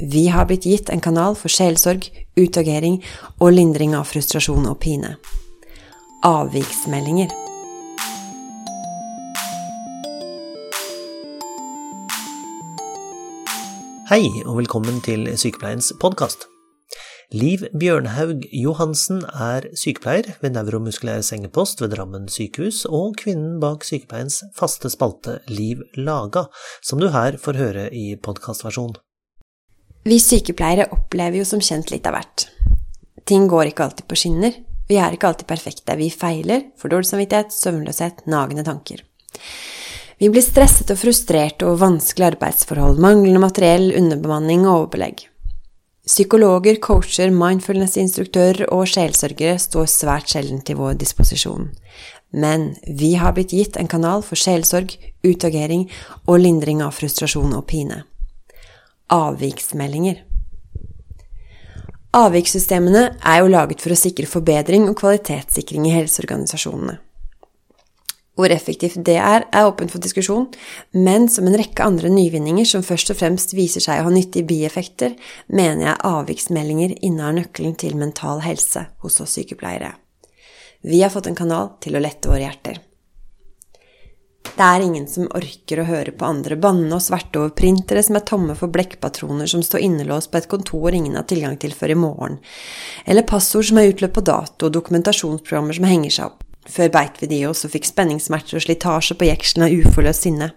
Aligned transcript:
Vi 0.00 0.28
har 0.28 0.46
blitt 0.46 0.64
gitt 0.66 0.88
en 0.90 1.00
kanal 1.00 1.36
for 1.38 1.52
sjelsorg, 1.52 2.08
utagering 2.34 2.96
og 3.38 3.52
lindring 3.54 3.94
av 3.94 4.08
frustrasjon 4.10 4.66
og 4.66 4.80
pine. 4.82 5.12
Avviksmeldinger. 6.26 7.30
Hei, 14.10 14.26
og 14.42 14.58
velkommen 14.58 14.98
til 15.06 15.30
Sykepleiens 15.38 15.92
podkast. 16.02 16.48
Liv 17.34 17.62
Bjørnhaug 17.78 18.44
Johansen 18.50 19.22
er 19.30 19.70
sykepleier 19.78 20.34
ved 20.42 20.58
nevromuskulær 20.58 21.22
sengepost 21.24 21.80
ved 21.82 21.94
Drammen 21.94 22.26
sykehus, 22.30 22.82
og 22.90 23.14
kvinnen 23.22 23.56
bak 23.62 23.86
sykepleiens 23.86 24.42
faste 24.58 24.90
spalte 24.90 25.38
Liv 25.48 25.86
Laga, 25.94 26.48
som 26.82 26.98
du 26.98 27.12
her 27.14 27.38
får 27.38 27.62
høre 27.62 27.88
i 27.94 28.12
podkastversjon. 28.18 28.98
Vi 30.04 30.18
sykepleiere 30.20 30.90
opplever 30.92 31.40
jo 31.40 31.44
som 31.48 31.62
kjent 31.64 31.88
litt 31.88 32.04
av 32.04 32.18
hvert. 32.18 32.46
Ting 33.24 33.46
går 33.48 33.70
ikke 33.70 33.86
alltid 33.86 34.08
på 34.10 34.18
skinner. 34.20 34.52
Vi 34.84 34.98
er 35.00 35.16
ikke 35.16 35.30
alltid 35.30 35.48
perfekte. 35.48 35.96
Vi 35.96 36.10
feiler, 36.12 36.66
får 36.76 36.92
dårlig 36.92 37.08
samvittighet, 37.08 37.54
søvnløshet, 37.56 38.26
nagende 38.28 38.66
tanker. 38.66 39.00
Vi 40.20 40.28
blir 40.28 40.44
stresset 40.44 40.92
og 40.92 41.00
frustrert 41.00 41.64
over 41.64 41.80
vanskelige 41.86 42.34
arbeidsforhold, 42.34 43.00
manglende 43.00 43.40
materiell, 43.40 43.94
underbemanning 43.96 44.68
og 44.68 44.74
overbelegg. 44.82 45.24
Psykologer, 46.04 46.76
coacher, 46.84 47.32
mindfulness-instruktører 47.32 48.68
og 48.76 48.84
sjelsørgere 48.92 49.56
står 49.56 49.88
svært 49.88 50.28
sjelden 50.28 50.60
til 50.60 50.76
vår 50.84 50.98
disposisjon. 51.00 51.70
Men 52.36 52.74
vi 52.84 53.14
har 53.16 53.32
blitt 53.32 53.56
gitt 53.56 53.78
en 53.80 53.88
kanal 53.88 54.20
for 54.26 54.36
sjelsorg, 54.36 54.92
utagering 55.24 55.88
og 56.26 56.42
lindring 56.44 56.84
av 56.84 56.92
frustrasjon 56.92 57.56
og 57.56 57.64
pine. 57.72 58.04
Avviksmeldinger. 59.12 60.22
Avvikssystemene 62.16 63.02
er 63.20 63.40
jo 63.42 63.50
laget 63.50 63.82
for 63.84 63.92
å 63.92 63.98
sikre 63.98 64.24
forbedring 64.24 64.86
og 64.88 64.96
kvalitetssikring 64.96 65.84
i 65.90 65.92
helseorganisasjonene. 65.92 66.94
Hvor 68.34 68.50
effektivt 68.50 69.02
det 69.06 69.18
er, 69.20 69.44
er 69.52 69.68
åpent 69.68 69.92
for 69.92 70.02
diskusjon, 70.02 70.48
men 70.96 71.28
som 71.30 71.44
en 71.46 71.58
rekke 71.60 71.84
andre 71.84 72.08
nyvinninger 72.10 72.66
som 72.66 72.86
først 72.86 73.12
og 73.12 73.20
fremst 73.20 73.52
viser 73.54 73.84
seg 73.84 74.00
å 74.00 74.08
ha 74.08 74.14
nyttige 74.14 74.48
bieffekter, 74.48 75.12
mener 75.52 75.90
jeg 75.90 76.02
avviksmeldinger 76.08 76.96
innehar 77.04 77.36
nøkkelen 77.36 77.76
til 77.78 78.00
mental 78.00 78.40
helse 78.46 78.88
hos 79.04 79.20
oss 79.20 79.36
sykepleiere. 79.36 79.92
Vi 80.80 81.04
har 81.04 81.12
fått 81.12 81.28
en 81.28 81.38
kanal 81.38 81.74
til 81.84 81.94
å 81.94 82.02
lette 82.02 82.32
våre 82.32 82.48
hjerter. 82.48 82.80
Det 84.54 84.62
er 84.62 84.84
ingen 84.84 85.06
som 85.10 85.26
orker 85.34 85.80
å 85.82 85.86
høre 85.88 86.12
på 86.14 86.26
andre 86.28 86.54
banne 86.54 86.92
og 86.94 87.02
sverte 87.02 87.40
over 87.40 87.56
printere 87.58 88.04
som 88.06 88.14
er 88.14 88.22
tomme 88.28 88.54
for 88.54 88.70
blekkpatroner 88.70 89.50
som 89.50 89.64
står 89.66 89.82
innelåst 89.82 90.30
på 90.30 90.38
et 90.38 90.46
kontor 90.50 90.94
ingen 90.94 91.16
har 91.18 91.26
tilgang 91.26 91.56
til 91.58 91.74
før 91.74 91.90
i 91.90 91.96
morgen, 91.98 92.36
eller 93.04 93.26
passord 93.26 93.66
som 93.66 93.80
er 93.80 93.90
utløpt 93.90 94.14
på 94.14 94.22
dato 94.28 94.68
og 94.68 94.76
dokumentasjonsprogrammer 94.76 95.74
som 95.74 95.88
henger 95.90 96.14
seg 96.14 96.28
opp. 96.28 96.44
Før 96.70 96.92
beit 96.94 97.18
vi 97.20 97.28
de 97.32 97.40
oss 97.48 97.66
og 97.66 97.74
fikk 97.74 97.88
spenningssmerter 97.90 98.60
og 98.60 98.62
slitasje 98.64 99.16
på 99.18 99.26
jekselen 99.26 99.66
av 99.66 99.74
uforløst 99.74 100.28
sinne. 100.28 100.52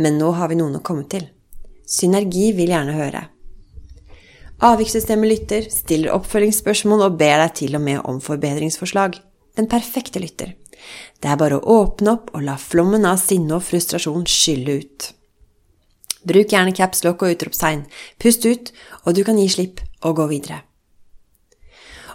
Men 0.00 0.16
nå 0.18 0.32
har 0.38 0.48
vi 0.48 0.56
noen 0.58 0.78
å 0.80 0.84
komme 0.84 1.04
til. 1.12 1.28
Synergi 1.86 2.48
vil 2.56 2.72
gjerne 2.72 2.96
høre. 2.96 3.26
Avvikssystemet 4.64 5.30
lytter, 5.30 5.68
stiller 5.70 6.16
oppfølgingsspørsmål 6.16 7.04
og 7.06 7.20
ber 7.20 7.44
deg 7.44 7.54
til 7.60 7.78
og 7.78 7.84
med 7.84 8.00
om 8.08 8.18
forbedringsforslag. 8.24 9.20
Den 9.60 9.68
perfekte 9.70 10.24
lytter. 10.24 10.56
Det 11.22 11.30
er 11.30 11.40
bare 11.40 11.58
å 11.58 11.78
åpne 11.82 12.14
opp 12.14 12.32
og 12.34 12.44
la 12.46 12.58
flommen 12.60 13.06
av 13.08 13.20
sinne 13.22 13.56
og 13.56 13.66
frustrasjon 13.66 14.26
skylle 14.28 14.78
ut. 14.82 15.10
Bruk 16.28 16.52
gjerne 16.52 16.74
caps 16.76 17.04
lock 17.06 17.22
og 17.22 17.36
utropstegn. 17.36 17.84
Pust 18.20 18.46
ut, 18.46 18.72
og 19.04 19.14
du 19.16 19.24
kan 19.26 19.38
gi 19.38 19.48
slipp 19.52 19.82
og 20.02 20.18
gå 20.18 20.28
videre. 20.34 20.62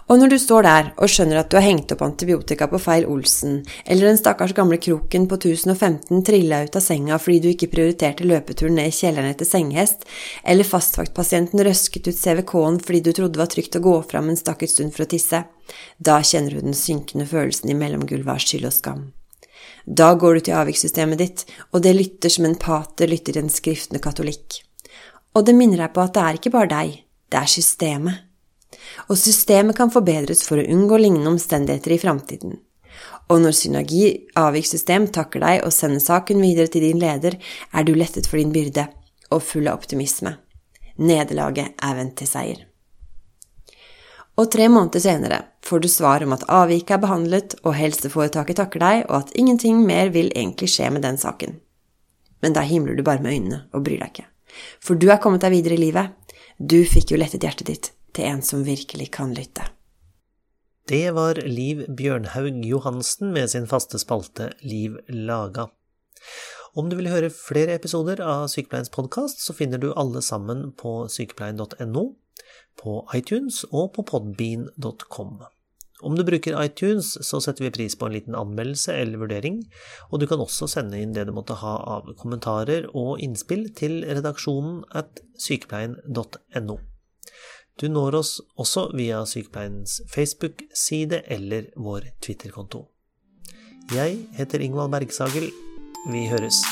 Og 0.04 0.18
når 0.20 0.34
du 0.34 0.36
står 0.36 0.66
der 0.66 0.88
og 1.00 1.08
skjønner 1.08 1.38
at 1.40 1.48
du 1.48 1.56
har 1.56 1.64
hengt 1.64 1.92
opp 1.94 2.02
antibiotika 2.04 2.66
på 2.68 2.80
feil 2.82 3.06
Olsen, 3.08 3.62
eller 3.88 4.10
den 4.10 4.18
stakkars 4.20 4.52
gamle 4.56 4.76
kroken 4.76 5.24
på 5.30 5.38
1015 5.38 6.20
trilla 6.28 6.60
ut 6.66 6.76
av 6.76 6.84
senga 6.84 7.16
fordi 7.16 7.38
du 7.40 7.48
ikke 7.50 7.70
prioriterte 7.72 8.26
løpeturen 8.28 8.76
ned 8.76 8.90
i 8.90 8.94
kjelleren 8.94 9.32
etter 9.32 9.48
sengehest, 9.48 10.04
eller 10.44 10.68
fastvaktpasienten 10.68 11.64
røsket 11.64 12.10
ut 12.10 12.20
CVK-en 12.20 12.76
fordi 12.84 13.00
du 13.00 13.12
trodde 13.12 13.38
det 13.38 13.42
var 13.46 13.52
trygt 13.54 13.80
å 13.80 13.84
gå 13.86 13.94
fram 14.10 14.28
en 14.28 14.40
stakk 14.40 14.66
stund 14.68 14.92
for 14.92 15.06
å 15.06 15.08
tisse, 15.08 15.40
da 15.96 16.18
kjenner 16.20 16.58
du 16.58 16.68
den 16.68 16.76
synkende 16.76 17.26
følelsen 17.30 17.72
i 17.72 17.78
mellomgulvet 17.80 18.34
av 18.36 18.44
skyld 18.44 18.68
og 18.68 18.76
skam. 18.76 19.08
Da 19.84 20.12
går 20.20 20.36
du 20.36 20.44
til 20.44 20.58
avvikssystemet 20.60 21.20
ditt, 21.20 21.46
og 21.72 21.80
det 21.84 21.96
lytter 21.96 22.32
som 22.32 22.44
en 22.48 22.60
pater 22.60 23.08
lytter 23.08 23.36
til 23.38 23.46
en 23.46 23.52
skriftende 23.52 24.04
katolikk. 24.04 24.60
Og 25.32 25.48
det 25.48 25.56
minner 25.56 25.86
deg 25.86 25.96
på 25.96 26.04
at 26.04 26.12
det 26.12 26.28
er 26.28 26.38
ikke 26.38 26.52
bare 26.54 26.72
deg, 26.76 27.02
det 27.32 27.40
er 27.40 27.52
systemet 27.56 28.33
og 29.08 29.18
systemet 29.20 29.76
kan 29.78 29.92
forbedres 29.94 30.44
for 30.46 30.60
å 30.60 30.68
unngå 30.76 31.00
lignende 31.00 31.32
omstendigheter 31.34 31.94
i 31.96 32.00
framtiden. 32.02 32.58
Og 33.32 33.40
når 33.40 33.56
Synergi 33.56 34.04
avvikssystem 34.36 35.08
takker 35.14 35.42
deg 35.44 35.62
og 35.64 35.72
sender 35.72 36.02
saken 36.02 36.42
videre 36.44 36.70
til 36.70 36.84
din 36.84 37.00
leder, 37.00 37.38
er 37.72 37.86
du 37.86 37.94
lettet 37.96 38.28
for 38.28 38.40
din 38.40 38.52
byrde 38.52 38.86
og 39.32 39.42
full 39.42 39.68
av 39.70 39.80
optimisme. 39.80 40.36
Nederlaget 41.00 41.74
er 41.82 41.96
vendt 41.98 42.18
til 42.20 42.30
seier. 42.30 42.60
Og 44.34 44.50
tre 44.50 44.66
måneder 44.68 45.02
senere 45.02 45.40
får 45.64 45.82
du 45.82 45.88
svar 45.88 46.24
om 46.26 46.34
at 46.34 46.44
avviket 46.50 46.96
er 46.96 47.02
behandlet 47.02 47.56
og 47.62 47.76
helseforetaket 47.78 48.58
takker 48.58 48.82
deg, 48.82 49.04
og 49.08 49.22
at 49.22 49.34
ingenting 49.38 49.84
mer 49.86 50.10
vil 50.14 50.32
egentlig 50.34 50.72
skje 50.74 50.90
med 50.90 51.06
den 51.06 51.18
saken. 51.18 51.60
Men 52.42 52.56
da 52.56 52.64
himler 52.66 52.98
du 52.98 53.04
bare 53.06 53.22
med 53.22 53.32
øynene 53.32 53.62
og 53.72 53.86
bryr 53.86 54.02
deg 54.02 54.10
ikke. 54.10 54.28
For 54.82 54.98
du 54.98 55.08
er 55.10 55.22
kommet 55.22 55.46
deg 55.46 55.54
videre 55.54 55.78
i 55.78 55.84
livet. 55.86 56.34
Du 56.58 56.82
fikk 56.86 57.14
jo 57.14 57.18
lettet 57.18 57.46
hjertet 57.46 57.70
ditt 57.70 57.93
til 58.14 58.30
en 58.30 58.42
som 58.42 58.64
virkelig 58.66 59.10
kan 59.16 59.34
lytte. 59.36 59.66
Det 60.88 61.14
var 61.16 61.38
Liv 61.48 61.86
Bjørnhaug 61.96 62.60
Johansen 62.68 63.32
med 63.32 63.48
sin 63.50 63.66
faste 63.66 63.98
spalte 63.98 64.50
Liv 64.60 64.98
laga. 65.08 65.70
Om 66.74 66.90
du 66.90 66.96
vil 66.98 67.08
høre 67.08 67.30
flere 67.32 67.76
episoder 67.78 68.20
av 68.20 68.48
Sykepleiens 68.52 68.92
podkast, 68.92 69.40
så 69.40 69.54
finner 69.56 69.80
du 69.80 69.92
alle 69.94 70.20
sammen 70.26 70.72
på 70.76 71.06
sykepleien.no, 71.08 72.04
på 72.82 72.94
iTunes 73.14 73.62
og 73.70 73.92
på 73.94 74.04
podbean.com. 74.10 75.36
Om 76.04 76.16
du 76.18 76.24
bruker 76.26 76.58
iTunes, 76.60 77.14
så 77.24 77.40
setter 77.40 77.64
vi 77.64 77.74
pris 77.78 77.94
på 77.96 78.10
en 78.10 78.16
liten 78.18 78.36
anmeldelse 78.36 78.92
eller 78.92 79.22
vurdering, 79.22 79.62
og 80.10 80.20
du 80.20 80.26
kan 80.28 80.42
også 80.42 80.68
sende 80.68 81.00
inn 81.00 81.14
det 81.16 81.28
du 81.28 81.32
måtte 81.32 81.56
ha 81.62 81.78
av 81.96 82.10
kommentarer 82.20 82.90
og 82.92 83.22
innspill 83.24 83.70
til 83.78 84.02
redaksjonen 84.04 84.82
at 84.92 85.22
sykepleien.no. 85.40 86.82
Du 87.80 87.88
når 87.90 88.20
oss 88.20 88.38
også 88.60 88.88
via 88.94 89.24
Sykepleiens 89.26 90.00
Facebook-side 90.14 91.24
eller 91.26 91.72
vår 91.76 92.10
Twitter-konto. 92.22 92.86
Jeg 93.92 94.26
heter 94.38 94.62
Ingvald 94.64 94.94
Bergsagel. 94.94 95.50
Vi 96.12 96.26
høres. 96.30 96.62